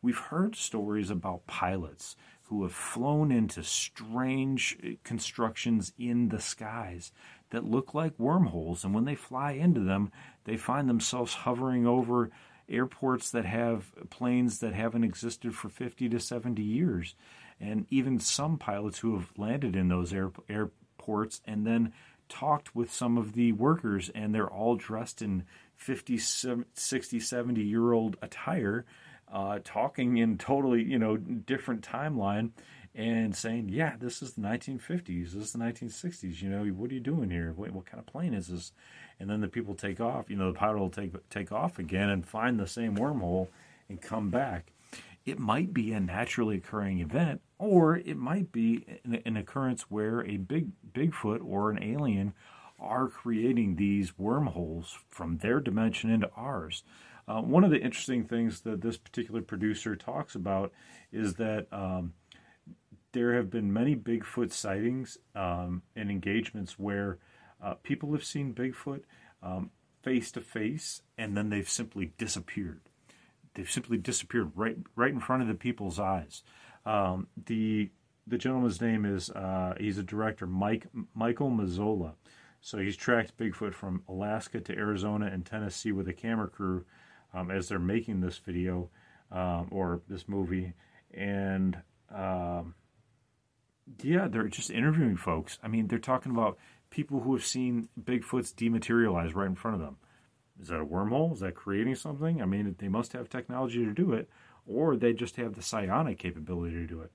We've 0.00 0.18
heard 0.18 0.56
stories 0.56 1.10
about 1.10 1.46
pilots 1.46 2.16
who 2.52 2.64
have 2.64 2.74
flown 2.74 3.32
into 3.32 3.62
strange 3.62 4.76
uh, 4.84 4.90
constructions 5.04 5.90
in 5.98 6.28
the 6.28 6.38
skies 6.38 7.10
that 7.48 7.64
look 7.64 7.94
like 7.94 8.12
wormholes. 8.18 8.84
And 8.84 8.94
when 8.94 9.06
they 9.06 9.14
fly 9.14 9.52
into 9.52 9.80
them, 9.80 10.12
they 10.44 10.58
find 10.58 10.86
themselves 10.86 11.32
hovering 11.32 11.86
over 11.86 12.30
airports 12.68 13.30
that 13.30 13.46
have 13.46 13.90
planes 14.10 14.58
that 14.58 14.74
haven't 14.74 15.02
existed 15.02 15.54
for 15.54 15.70
50 15.70 16.10
to 16.10 16.20
70 16.20 16.62
years. 16.62 17.14
And 17.58 17.86
even 17.88 18.20
some 18.20 18.58
pilots 18.58 18.98
who 18.98 19.16
have 19.16 19.32
landed 19.38 19.74
in 19.74 19.88
those 19.88 20.12
air, 20.12 20.30
airports 20.50 21.40
and 21.46 21.66
then 21.66 21.94
talked 22.28 22.76
with 22.76 22.92
some 22.92 23.16
of 23.16 23.32
the 23.32 23.52
workers, 23.52 24.10
and 24.14 24.34
they're 24.34 24.50
all 24.50 24.76
dressed 24.76 25.22
in 25.22 25.44
50, 25.76 26.18
60, 26.18 27.18
70 27.18 27.62
year 27.62 27.92
old 27.92 28.18
attire 28.20 28.84
uh, 29.32 29.58
talking 29.64 30.18
in 30.18 30.38
totally 30.38 30.82
you 30.82 30.98
know 30.98 31.16
different 31.16 31.82
timeline 31.82 32.50
and 32.94 33.34
saying, 33.34 33.70
yeah, 33.70 33.94
this 33.98 34.20
is 34.20 34.34
the 34.34 34.42
1950s, 34.42 35.32
this 35.32 35.44
is 35.44 35.52
the 35.52 35.58
1960s. 35.58 36.42
You 36.42 36.50
know, 36.50 36.64
what 36.74 36.90
are 36.90 36.94
you 36.94 37.00
doing 37.00 37.30
here? 37.30 37.52
What, 37.56 37.70
what 37.70 37.86
kind 37.86 37.98
of 37.98 38.06
plane 38.06 38.34
is 38.34 38.48
this? 38.48 38.72
And 39.18 39.30
then 39.30 39.40
the 39.40 39.48
people 39.48 39.74
take 39.74 40.00
off. 40.00 40.28
You 40.28 40.36
know, 40.36 40.52
the 40.52 40.58
pilot 40.58 40.78
will 40.78 40.90
take 40.90 41.28
take 41.30 41.52
off 41.52 41.78
again 41.78 42.10
and 42.10 42.26
find 42.26 42.58
the 42.58 42.66
same 42.66 42.96
wormhole 42.96 43.48
and 43.88 44.00
come 44.00 44.30
back. 44.30 44.72
It 45.24 45.38
might 45.38 45.72
be 45.72 45.92
a 45.92 46.00
naturally 46.00 46.56
occurring 46.56 46.98
event, 46.98 47.40
or 47.58 47.96
it 47.96 48.16
might 48.16 48.50
be 48.50 48.84
an, 49.04 49.22
an 49.24 49.36
occurrence 49.36 49.82
where 49.82 50.26
a 50.26 50.36
big 50.36 50.70
Bigfoot 50.92 51.40
or 51.44 51.70
an 51.70 51.82
alien 51.82 52.34
are 52.80 53.06
creating 53.06 53.76
these 53.76 54.18
wormholes 54.18 54.98
from 55.08 55.38
their 55.38 55.60
dimension 55.60 56.10
into 56.10 56.28
ours. 56.36 56.82
Uh, 57.28 57.40
one 57.40 57.64
of 57.64 57.70
the 57.70 57.80
interesting 57.80 58.24
things 58.24 58.60
that 58.62 58.80
this 58.80 58.96
particular 58.96 59.42
producer 59.42 59.94
talks 59.96 60.34
about 60.34 60.72
is 61.12 61.34
that 61.34 61.66
um, 61.72 62.14
there 63.12 63.34
have 63.34 63.50
been 63.50 63.72
many 63.72 63.94
Bigfoot 63.94 64.52
sightings 64.52 65.18
um, 65.34 65.82
and 65.94 66.10
engagements 66.10 66.78
where 66.78 67.18
uh, 67.62 67.74
people 67.82 68.12
have 68.12 68.24
seen 68.24 68.54
Bigfoot 68.54 69.02
face 70.02 70.32
to 70.32 70.40
face 70.40 71.02
and 71.16 71.36
then 71.36 71.48
they've 71.48 71.68
simply 71.68 72.12
disappeared. 72.18 72.80
They've 73.54 73.70
simply 73.70 73.98
disappeared 73.98 74.52
right 74.54 74.78
right 74.96 75.12
in 75.12 75.20
front 75.20 75.42
of 75.42 75.48
the 75.48 75.54
people's 75.54 75.98
eyes. 75.98 76.42
Um, 76.84 77.28
the 77.46 77.90
the 78.26 78.38
gentleman's 78.38 78.80
name 78.80 79.04
is 79.04 79.30
uh, 79.30 79.74
he's 79.78 79.98
a 79.98 80.02
director, 80.02 80.46
Mike 80.46 80.86
Michael 81.14 81.50
Mazzola. 81.50 82.12
So 82.60 82.78
he's 82.78 82.96
tracked 82.96 83.36
Bigfoot 83.36 83.74
from 83.74 84.04
Alaska 84.08 84.60
to 84.60 84.76
Arizona 84.76 85.26
and 85.26 85.44
Tennessee 85.44 85.92
with 85.92 86.08
a 86.08 86.12
camera 86.12 86.48
crew 86.48 86.84
um, 87.34 87.50
as 87.50 87.68
they're 87.68 87.78
making 87.78 88.20
this 88.20 88.38
video 88.38 88.90
um, 89.30 89.68
or 89.70 90.02
this 90.08 90.28
movie. 90.28 90.74
And 91.12 91.78
um, 92.14 92.74
yeah, 94.02 94.28
they're 94.28 94.48
just 94.48 94.70
interviewing 94.70 95.16
folks. 95.16 95.58
I 95.62 95.68
mean, 95.68 95.88
they're 95.88 95.98
talking 95.98 96.32
about 96.32 96.58
people 96.90 97.20
who 97.20 97.34
have 97.34 97.44
seen 97.44 97.88
Bigfoot's 98.00 98.52
dematerialize 98.52 99.34
right 99.34 99.46
in 99.46 99.54
front 99.54 99.76
of 99.76 99.80
them. 99.80 99.96
Is 100.60 100.68
that 100.68 100.80
a 100.80 100.86
wormhole? 100.86 101.32
Is 101.32 101.40
that 101.40 101.54
creating 101.54 101.96
something? 101.96 102.40
I 102.42 102.44
mean, 102.44 102.76
they 102.78 102.88
must 102.88 103.14
have 103.14 103.28
technology 103.28 103.84
to 103.84 103.92
do 103.92 104.12
it, 104.12 104.28
or 104.66 104.96
they 104.96 105.12
just 105.12 105.36
have 105.36 105.54
the 105.54 105.62
psionic 105.62 106.18
capability 106.18 106.76
to 106.76 106.86
do 106.86 107.00
it. 107.00 107.12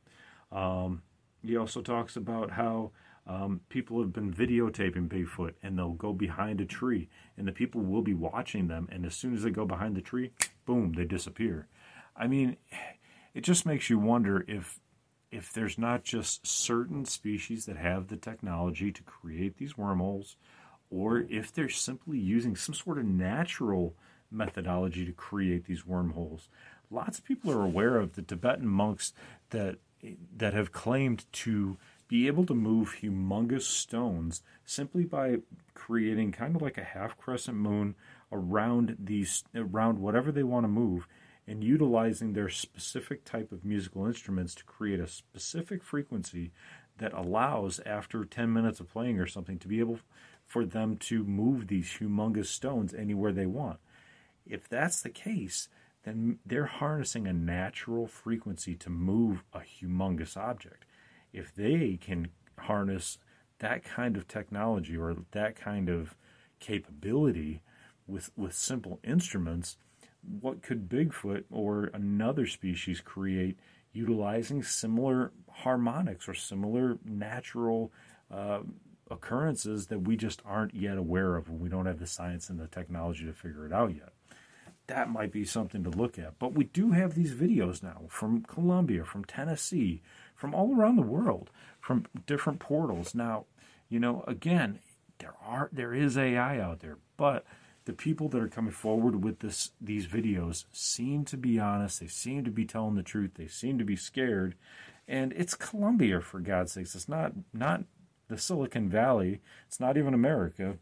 Um, 0.52 1.04
he 1.44 1.56
also 1.56 1.82
talks 1.82 2.16
about 2.16 2.52
how 2.52 2.92
um, 3.28 3.62
people 3.70 4.00
have 4.00 4.14
been 4.14 4.34
videotaping 4.34 5.10
Bigfoot 5.10 5.54
and 5.62 5.78
they'll 5.78 5.92
go 5.92 6.14
behind 6.14 6.62
a 6.62 6.66
tree 6.66 7.10
and 7.38 7.48
the 7.48 7.52
people 7.52 7.82
will 7.82 8.02
be 8.02 8.14
watching 8.14 8.68
them. 8.68 8.88
And 8.92 9.06
as 9.06 9.16
soon 9.16 9.36
as 9.36 9.44
they 9.44 9.50
go 9.50 9.66
behind 9.66 9.96
the 9.96 10.02
tree, 10.02 10.32
boom, 10.66 10.94
they 10.94 11.04
disappear. 11.04 11.68
I 12.16 12.28
mean, 12.28 12.58
it 13.34 13.42
just 13.42 13.66
makes 13.66 13.90
you 13.90 14.00
wonder 14.00 14.46
if 14.48 14.80
if 15.30 15.52
there's 15.52 15.78
not 15.78 16.06
just 16.06 16.48
certain 16.48 17.04
species 17.04 17.66
that 17.66 17.76
have 17.76 18.08
the 18.08 18.16
technology 18.16 18.94
to 18.94 19.04
create 19.04 19.58
these 19.58 19.78
wormholes, 19.78 20.38
or 20.90 21.26
if 21.30 21.52
they're 21.52 21.68
simply 21.68 22.18
using 22.18 22.56
some 22.56 22.74
sort 22.74 22.98
of 22.98 23.04
natural 23.04 23.94
methodology 24.32 25.06
to 25.06 25.12
create 25.12 25.66
these 25.66 25.86
wormholes. 25.86 26.48
Lots 26.90 27.20
of 27.20 27.26
people 27.26 27.52
are 27.52 27.62
aware 27.62 27.98
of 27.98 28.14
the 28.14 28.22
Tibetan 28.22 28.68
monks 28.68 29.12
that 29.50 29.80
that 30.36 30.54
have 30.54 30.72
claimed 30.72 31.26
to 31.34 31.78
be 32.08 32.28
able 32.28 32.46
to 32.46 32.54
move 32.54 32.98
humongous 33.02 33.64
stones 33.64 34.42
simply 34.66 35.04
by 35.04 35.38
creating 35.74 36.32
kind 36.32 36.56
of 36.56 36.62
like 36.62 36.78
a 36.78 36.84
half 36.84 37.18
crescent 37.18 37.58
moon 37.58 37.96
around 38.32 38.96
these 39.00 39.44
around 39.56 40.00
whatever 40.00 40.32
they 40.32 40.44
want 40.44 40.64
to 40.64 40.70
move 40.70 41.08
and 41.48 41.64
utilizing 41.64 42.34
their 42.34 42.50
specific 42.50 43.24
type 43.24 43.52
of 43.52 43.64
musical 43.64 44.06
instruments 44.06 44.54
to 44.54 44.64
create 44.66 45.00
a 45.00 45.08
specific 45.08 45.82
frequency 45.84 46.52
that 46.98 47.14
allows 47.14 47.80
after 47.86 48.26
10 48.26 48.52
minutes 48.52 48.80
of 48.80 48.90
playing 48.90 49.20
or 49.20 49.28
something 49.28 49.58
to 49.60 49.68
be 49.68 49.80
able 49.80 50.00
for 50.46 50.66
them 50.66 50.98
to 50.98 51.24
move 51.24 51.68
these 51.68 51.98
humongous 52.00 52.48
stones 52.48 52.94
anywhere 52.94 53.32
they 53.32 53.46
want. 53.46 53.80
If 54.46 54.68
that's 54.68 55.02
the 55.02 55.10
case 55.10 55.70
then 56.04 56.40
they're 56.46 56.66
harnessing 56.66 57.28
a 57.28 57.34
natural 57.34 58.08
frequency 58.08 58.76
to 58.76 58.90
move 58.90 59.44
a 59.54 59.60
humongous 59.60 60.38
object 60.38 60.86
if 61.34 61.54
they 61.54 61.98
can 62.02 62.30
harness 62.60 63.18
that 63.60 63.84
kind 63.84 64.18
of 64.18 64.28
technology 64.28 64.98
or 64.98 65.16
that 65.32 65.56
kind 65.56 65.90
of 65.90 66.16
capability 66.60 67.62
with 68.06 68.32
with 68.36 68.54
simple 68.54 69.00
instruments, 69.04 69.78
what 70.22 70.62
could 70.62 70.90
Bigfoot 70.90 71.44
or 71.50 71.86
another 71.94 72.46
species 72.46 73.02
create 73.02 73.58
utilizing 73.94 74.62
similar 74.64 75.32
harmonics 75.52 76.28
or 76.28 76.34
similar 76.34 76.98
natural 77.04 77.92
uh, 78.32 78.60
occurrences 79.10 79.88
that 79.88 80.00
we 80.00 80.16
just 80.16 80.42
aren't 80.46 80.76
yet 80.76 80.98
aware 80.98 81.36
of 81.36 81.50
we 81.50 81.70
don't 81.70 81.86
have 81.86 82.00
the 82.00 82.08
science 82.08 82.50
and 82.50 82.60
the 82.60 82.68
technology 82.68 83.26
to 83.26 83.34
figure 83.34 83.66
it 83.66 83.74
out 83.74 83.96
yet? 83.96 84.10
That 84.88 85.10
might 85.10 85.32
be 85.32 85.44
something 85.44 85.84
to 85.84 85.90
look 85.90 86.18
at. 86.18 86.40
But 86.40 86.54
we 86.54 86.66
do 86.66 86.92
have 86.92 87.14
these 87.14 87.34
videos 87.34 87.84
now 87.84 88.04
from 88.08 88.44
Colombia, 88.44 89.04
from 89.04 89.26
Tennessee, 89.26 90.02
from 90.38 90.54
all 90.54 90.74
around 90.74 90.96
the 90.96 91.02
world, 91.02 91.50
from 91.82 92.06
different 92.26 92.60
portals. 92.60 93.14
Now, 93.14 93.46
you 93.90 94.00
know, 94.00 94.24
again, 94.28 94.80
there 95.18 95.34
are 95.46 95.70
there 95.74 95.94
is 95.94 96.18
AI 96.18 96.60
out 96.60 96.80
there, 96.80 97.00
but 97.18 97.44
the 97.86 97.94
people 97.94 98.30
that 98.30 98.42
are 98.42 98.48
coming 98.48 98.72
forward 98.72 99.24
with 99.24 99.40
this 99.40 99.72
these 99.82 100.06
videos 100.06 100.66
seem 100.72 101.26
to 101.26 101.38
be 101.38 101.60
honest. 101.60 102.00
They 102.00 102.08
seem 102.08 102.46
to 102.46 102.52
be 102.52 102.66
telling 102.66 102.96
the 102.96 103.04
truth. 103.04 103.32
They 103.36 103.48
seem 103.48 103.80
to 103.80 103.84
be 103.84 103.96
scared, 103.96 104.56
and 105.08 105.34
it's 105.36 105.56
Colombia 105.56 106.22
for 106.22 106.40
God's 106.40 106.74
sakes. 106.74 106.96
It's 106.96 107.10
not 107.10 107.34
not 107.52 107.84
the 108.28 108.38
Silicon 108.38 108.90
Valley. 108.90 109.42
It's 109.68 109.80
not 109.80 109.98
even 109.98 110.14
America. 110.14 110.78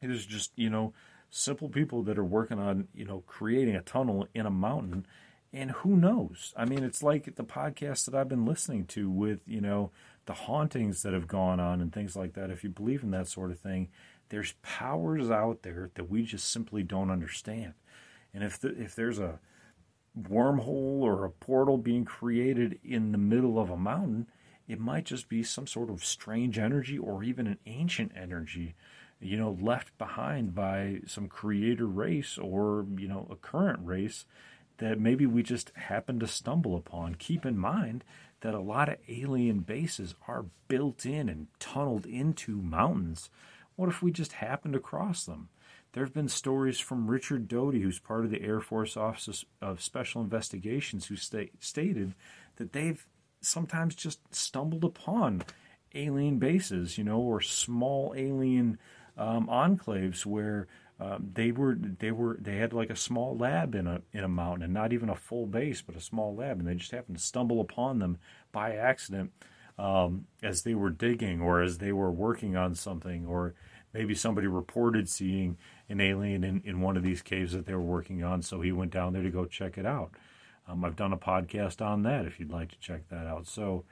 It 0.00 0.10
is 0.10 0.24
just 0.24 0.52
you 0.56 0.70
know 0.70 0.92
simple 1.28 1.68
people 1.68 2.02
that 2.04 2.18
are 2.18 2.24
working 2.24 2.60
on 2.60 2.86
you 2.94 3.04
know 3.04 3.24
creating 3.26 3.74
a 3.74 3.82
tunnel 3.82 4.28
in 4.32 4.46
a 4.46 4.50
mountain 4.50 5.06
and 5.52 5.72
who 5.72 5.96
knows? 5.96 6.54
I 6.56 6.64
mean, 6.64 6.84
it's 6.84 7.02
like 7.02 7.34
the 7.34 7.44
podcast 7.44 8.04
that 8.04 8.14
I've 8.14 8.28
been 8.28 8.46
listening 8.46 8.84
to 8.86 9.10
with, 9.10 9.40
you 9.46 9.60
know, 9.60 9.90
the 10.26 10.34
hauntings 10.34 11.02
that 11.02 11.12
have 11.12 11.26
gone 11.26 11.58
on 11.58 11.80
and 11.80 11.92
things 11.92 12.14
like 12.14 12.34
that. 12.34 12.50
If 12.50 12.62
you 12.62 12.70
believe 12.70 13.02
in 13.02 13.10
that 13.10 13.26
sort 13.26 13.50
of 13.50 13.58
thing, 13.58 13.88
there's 14.28 14.54
powers 14.62 15.30
out 15.30 15.62
there 15.62 15.90
that 15.94 16.08
we 16.08 16.22
just 16.22 16.50
simply 16.50 16.82
don't 16.82 17.10
understand. 17.10 17.74
And 18.32 18.44
if 18.44 18.60
the, 18.60 18.80
if 18.80 18.94
there's 18.94 19.18
a 19.18 19.40
wormhole 20.18 21.00
or 21.00 21.24
a 21.24 21.30
portal 21.30 21.78
being 21.78 22.04
created 22.04 22.78
in 22.84 23.12
the 23.12 23.18
middle 23.18 23.58
of 23.58 23.70
a 23.70 23.76
mountain, 23.76 24.28
it 24.68 24.78
might 24.78 25.04
just 25.04 25.28
be 25.28 25.42
some 25.42 25.66
sort 25.66 25.90
of 25.90 26.04
strange 26.04 26.58
energy 26.58 26.96
or 26.96 27.24
even 27.24 27.48
an 27.48 27.58
ancient 27.66 28.12
energy, 28.16 28.76
you 29.20 29.36
know, 29.36 29.58
left 29.60 29.96
behind 29.98 30.54
by 30.54 31.00
some 31.06 31.26
creator 31.26 31.86
race 31.86 32.38
or, 32.38 32.86
you 32.96 33.08
know, 33.08 33.26
a 33.30 33.36
current 33.36 33.80
race 33.82 34.26
that 34.80 34.98
maybe 34.98 35.26
we 35.26 35.42
just 35.42 35.70
happen 35.76 36.18
to 36.18 36.26
stumble 36.26 36.74
upon. 36.74 37.14
Keep 37.14 37.46
in 37.46 37.56
mind 37.56 38.02
that 38.40 38.54
a 38.54 38.60
lot 38.60 38.88
of 38.88 38.96
alien 39.08 39.60
bases 39.60 40.14
are 40.26 40.46
built 40.68 41.06
in 41.06 41.28
and 41.28 41.46
tunneled 41.58 42.06
into 42.06 42.56
mountains. 42.56 43.30
What 43.76 43.90
if 43.90 44.02
we 44.02 44.10
just 44.10 44.32
happened 44.32 44.74
to 44.74 44.80
cross 44.80 45.24
them? 45.24 45.50
There 45.92 46.04
have 46.04 46.14
been 46.14 46.28
stories 46.28 46.78
from 46.78 47.10
Richard 47.10 47.46
Doty, 47.46 47.82
who's 47.82 47.98
part 47.98 48.24
of 48.24 48.30
the 48.30 48.42
Air 48.42 48.60
Force 48.60 48.96
Office 48.96 49.44
of 49.60 49.82
Special 49.82 50.22
Investigations, 50.22 51.06
who 51.06 51.16
sta- 51.16 51.50
stated 51.58 52.14
that 52.56 52.72
they've 52.72 53.06
sometimes 53.42 53.94
just 53.94 54.20
stumbled 54.34 54.84
upon 54.84 55.42
alien 55.94 56.38
bases, 56.38 56.96
you 56.96 57.04
know, 57.04 57.18
or 57.18 57.40
small 57.40 58.14
alien 58.16 58.78
um, 59.20 59.46
enclaves 59.48 60.24
where 60.24 60.66
um, 60.98 61.30
they 61.34 61.52
were 61.52 61.74
they 61.74 62.10
were 62.10 62.36
they 62.40 62.56
had 62.56 62.72
like 62.72 62.90
a 62.90 62.96
small 62.96 63.36
lab 63.36 63.74
in 63.74 63.86
a 63.86 64.00
in 64.12 64.24
a 64.24 64.28
mountain 64.28 64.64
and 64.64 64.74
not 64.74 64.92
even 64.92 65.08
a 65.08 65.14
full 65.14 65.46
base 65.46 65.82
but 65.82 65.94
a 65.94 66.00
small 66.00 66.34
lab 66.34 66.58
and 66.58 66.66
they 66.66 66.74
just 66.74 66.90
happened 66.90 67.16
to 67.16 67.22
stumble 67.22 67.60
upon 67.60 67.98
them 67.98 68.18
by 68.50 68.74
accident 68.74 69.30
um, 69.78 70.26
as 70.42 70.62
they 70.62 70.74
were 70.74 70.90
digging 70.90 71.40
or 71.40 71.62
as 71.62 71.78
they 71.78 71.92
were 71.92 72.10
working 72.10 72.56
on 72.56 72.74
something 72.74 73.26
or 73.26 73.54
maybe 73.94 74.14
somebody 74.14 74.46
reported 74.46 75.08
seeing 75.08 75.56
an 75.88 76.00
alien 76.00 76.44
in, 76.44 76.62
in 76.64 76.80
one 76.80 76.96
of 76.96 77.02
these 77.02 77.22
caves 77.22 77.52
that 77.52 77.66
they 77.66 77.74
were 77.74 77.80
working 77.80 78.22
on 78.22 78.42
so 78.42 78.60
he 78.60 78.72
went 78.72 78.90
down 78.90 79.12
there 79.12 79.22
to 79.22 79.30
go 79.30 79.44
check 79.44 79.78
it 79.78 79.86
out. 79.86 80.12
Um, 80.68 80.84
I've 80.84 80.96
done 80.96 81.12
a 81.12 81.18
podcast 81.18 81.84
on 81.84 82.02
that 82.02 82.26
if 82.26 82.38
you'd 82.38 82.52
like 82.52 82.70
to 82.70 82.78
check 82.78 83.08
that 83.08 83.26
out. 83.26 83.46
So 83.46 83.84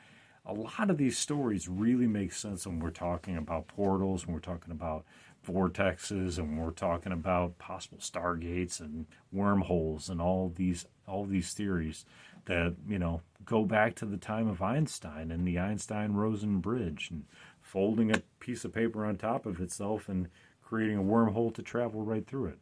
a 0.48 0.54
lot 0.54 0.90
of 0.90 0.96
these 0.96 1.18
stories 1.18 1.68
really 1.68 2.06
make 2.06 2.32
sense 2.32 2.66
when 2.66 2.80
we're 2.80 2.90
talking 2.90 3.36
about 3.36 3.68
portals 3.68 4.26
when 4.26 4.34
we're 4.34 4.40
talking 4.40 4.72
about 4.72 5.04
vortexes 5.46 6.38
and 6.38 6.58
we're 6.58 6.70
talking 6.70 7.12
about 7.12 7.58
possible 7.58 7.98
stargates 7.98 8.80
and 8.80 9.06
wormholes 9.30 10.08
and 10.08 10.20
all 10.20 10.52
these 10.56 10.86
all 11.06 11.24
these 11.24 11.52
theories 11.52 12.04
that 12.46 12.74
you 12.88 12.98
know 12.98 13.20
go 13.44 13.64
back 13.64 13.94
to 13.94 14.04
the 14.04 14.16
time 14.16 14.48
of 14.48 14.60
Einstein 14.60 15.30
and 15.30 15.46
the 15.46 15.58
Einstein-Rosen 15.58 16.58
bridge 16.60 17.08
and 17.10 17.24
folding 17.62 18.10
a 18.10 18.22
piece 18.40 18.64
of 18.64 18.74
paper 18.74 19.06
on 19.06 19.16
top 19.16 19.46
of 19.46 19.60
itself 19.60 20.08
and 20.08 20.28
creating 20.62 20.98
a 20.98 21.02
wormhole 21.02 21.54
to 21.54 21.62
travel 21.62 22.02
right 22.02 22.26
through 22.26 22.46
it. 22.46 22.58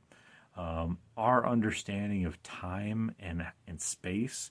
Um, 0.57 0.99
our 1.17 1.47
understanding 1.47 2.25
of 2.25 2.41
time 2.43 3.15
and 3.19 3.47
and 3.67 3.81
space 3.81 4.51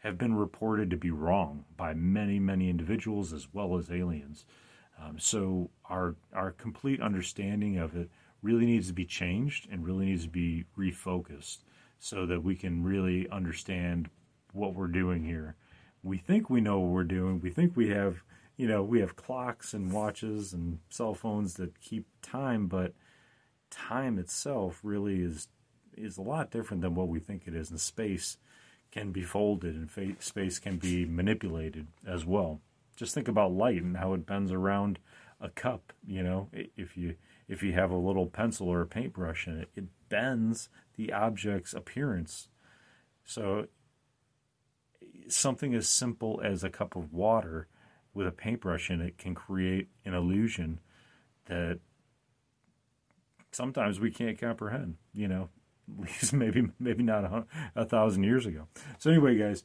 have 0.00 0.18
been 0.18 0.34
reported 0.34 0.90
to 0.90 0.96
be 0.96 1.10
wrong 1.10 1.64
by 1.76 1.94
many 1.94 2.38
many 2.38 2.68
individuals 2.68 3.32
as 3.32 3.48
well 3.52 3.76
as 3.78 3.90
aliens. 3.90 4.44
Um, 5.00 5.18
so 5.18 5.70
our 5.88 6.16
our 6.32 6.50
complete 6.50 7.00
understanding 7.00 7.78
of 7.78 7.96
it 7.96 8.10
really 8.42 8.66
needs 8.66 8.88
to 8.88 8.94
be 8.94 9.04
changed 9.04 9.68
and 9.70 9.84
really 9.84 10.06
needs 10.06 10.24
to 10.24 10.30
be 10.30 10.64
refocused 10.76 11.58
so 11.98 12.26
that 12.26 12.42
we 12.42 12.56
can 12.56 12.82
really 12.82 13.28
understand 13.28 14.08
what 14.52 14.74
we're 14.74 14.88
doing 14.88 15.24
here. 15.24 15.56
We 16.02 16.16
think 16.16 16.48
we 16.48 16.62
know 16.62 16.80
what 16.80 16.90
we're 16.90 17.04
doing. 17.04 17.40
We 17.40 17.50
think 17.50 17.76
we 17.76 17.90
have, 17.90 18.22
you 18.56 18.66
know, 18.66 18.82
we 18.82 19.00
have 19.00 19.16
clocks 19.16 19.74
and 19.74 19.92
watches 19.92 20.54
and 20.54 20.78
cell 20.88 21.12
phones 21.12 21.54
that 21.54 21.78
keep 21.80 22.06
time, 22.22 22.66
but 22.66 22.94
time 23.70 24.18
itself 24.18 24.80
really 24.82 25.20
is 25.22 25.48
is 25.96 26.16
a 26.16 26.22
lot 26.22 26.50
different 26.50 26.80
than 26.80 26.94
what 26.94 27.08
we 27.08 27.20
think 27.20 27.42
it 27.46 27.54
is. 27.54 27.70
in 27.70 27.76
space 27.76 28.38
can 28.90 29.12
be 29.12 29.22
folded, 29.22 29.74
and 29.74 29.90
fa- 29.90 30.16
space 30.18 30.58
can 30.58 30.78
be 30.78 31.04
manipulated 31.04 31.86
as 32.06 32.24
well. 32.24 32.60
Just 32.96 33.14
think 33.14 33.28
about 33.28 33.52
light 33.52 33.82
and 33.82 33.96
how 33.96 34.12
it 34.14 34.26
bends 34.26 34.52
around 34.52 34.98
a 35.40 35.48
cup. 35.48 35.92
You 36.06 36.22
know, 36.22 36.48
if 36.52 36.96
you 36.96 37.14
if 37.48 37.62
you 37.62 37.72
have 37.72 37.90
a 37.90 37.96
little 37.96 38.26
pencil 38.26 38.68
or 38.68 38.80
a 38.80 38.86
paintbrush 38.86 39.46
in 39.48 39.58
it, 39.58 39.70
it 39.74 39.84
bends 40.08 40.68
the 40.96 41.12
object's 41.12 41.72
appearance. 41.72 42.48
So 43.24 43.66
something 45.28 45.74
as 45.74 45.88
simple 45.88 46.40
as 46.44 46.62
a 46.62 46.70
cup 46.70 46.96
of 46.96 47.12
water 47.12 47.68
with 48.12 48.26
a 48.26 48.32
paintbrush 48.32 48.90
in 48.90 49.00
it 49.00 49.18
can 49.18 49.34
create 49.34 49.88
an 50.04 50.14
illusion 50.14 50.80
that 51.46 51.78
sometimes 53.52 54.00
we 54.00 54.10
can't 54.10 54.38
comprehend. 54.38 54.96
You 55.14 55.28
know, 55.28 55.48
least 55.98 56.32
maybe 56.32 56.68
maybe 56.78 57.02
not 57.02 57.24
a, 57.24 57.46
a, 57.74 57.84
thousand 57.84 58.24
years 58.24 58.46
ago. 58.46 58.66
So 58.98 59.10
anyway, 59.10 59.36
guys, 59.36 59.64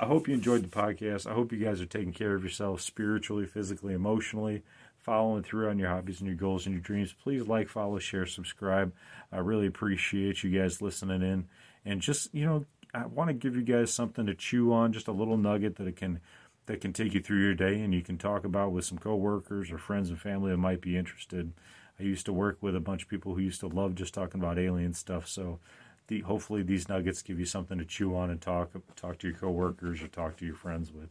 I 0.00 0.06
hope 0.06 0.28
you 0.28 0.34
enjoyed 0.34 0.62
the 0.62 0.68
podcast. 0.68 1.30
I 1.30 1.34
hope 1.34 1.52
you 1.52 1.58
guys 1.58 1.80
are 1.80 1.86
taking 1.86 2.12
care 2.12 2.34
of 2.34 2.42
yourselves 2.42 2.84
spiritually, 2.84 3.46
physically, 3.46 3.94
emotionally, 3.94 4.62
following 4.98 5.42
through 5.42 5.68
on 5.70 5.78
your 5.78 5.88
hobbies 5.88 6.20
and 6.20 6.28
your 6.28 6.36
goals 6.36 6.66
and 6.66 6.74
your 6.74 6.82
dreams. 6.82 7.14
Please 7.22 7.46
like, 7.46 7.68
follow, 7.68 7.98
share, 7.98 8.26
subscribe. 8.26 8.92
I 9.30 9.38
really 9.38 9.66
appreciate 9.66 10.42
you 10.42 10.58
guys 10.58 10.82
listening 10.82 11.22
in, 11.22 11.48
and 11.84 12.00
just 12.00 12.34
you 12.34 12.44
know, 12.44 12.64
I 12.94 13.06
want 13.06 13.28
to 13.28 13.34
give 13.34 13.56
you 13.56 13.62
guys 13.62 13.92
something 13.92 14.26
to 14.26 14.34
chew 14.34 14.72
on, 14.72 14.92
just 14.92 15.08
a 15.08 15.12
little 15.12 15.36
nugget 15.36 15.76
that 15.76 15.86
it 15.86 15.96
can 15.96 16.20
that 16.66 16.80
can 16.80 16.92
take 16.92 17.14
you 17.14 17.20
through 17.20 17.42
your 17.42 17.54
day, 17.54 17.80
and 17.80 17.92
you 17.92 18.02
can 18.02 18.18
talk 18.18 18.44
about 18.44 18.72
with 18.72 18.84
some 18.84 18.98
coworkers 18.98 19.72
or 19.72 19.78
friends 19.78 20.10
and 20.10 20.20
family 20.20 20.50
that 20.50 20.58
might 20.58 20.80
be 20.80 20.96
interested. 20.96 21.52
I 22.02 22.06
used 22.06 22.26
to 22.26 22.32
work 22.32 22.58
with 22.60 22.74
a 22.74 22.80
bunch 22.80 23.04
of 23.04 23.08
people 23.08 23.34
who 23.34 23.40
used 23.40 23.60
to 23.60 23.68
love 23.68 23.94
just 23.94 24.12
talking 24.14 24.40
about 24.40 24.58
alien 24.58 24.92
stuff. 24.92 25.28
So, 25.28 25.60
the, 26.08 26.20
hopefully, 26.20 26.62
these 26.62 26.88
nuggets 26.88 27.22
give 27.22 27.38
you 27.38 27.44
something 27.44 27.78
to 27.78 27.84
chew 27.84 28.16
on 28.16 28.28
and 28.28 28.40
talk 28.40 28.70
talk 28.96 29.18
to 29.18 29.28
your 29.28 29.36
coworkers 29.36 30.02
or 30.02 30.08
talk 30.08 30.36
to 30.38 30.46
your 30.46 30.56
friends 30.56 30.92
with. 30.92 31.10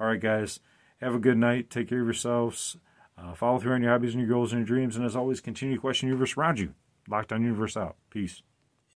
All 0.00 0.06
right, 0.06 0.20
guys, 0.20 0.60
have 1.00 1.14
a 1.14 1.18
good 1.18 1.36
night. 1.36 1.68
Take 1.68 1.88
care 1.88 2.00
of 2.00 2.06
yourselves. 2.06 2.76
Uh, 3.18 3.34
follow 3.34 3.58
through 3.58 3.74
on 3.74 3.82
your 3.82 3.92
hobbies 3.92 4.14
and 4.14 4.26
your 4.26 4.34
goals 4.34 4.52
and 4.52 4.60
your 4.60 4.66
dreams. 4.66 4.96
And 4.96 5.04
as 5.04 5.14
always, 5.14 5.40
continue 5.40 5.74
to 5.74 5.80
question 5.80 6.08
the 6.08 6.12
universe 6.12 6.36
around 6.36 6.58
you. 6.58 6.74
Lockdown 7.08 7.42
Universe 7.42 7.76
out. 7.76 7.96
Peace. 8.10 8.42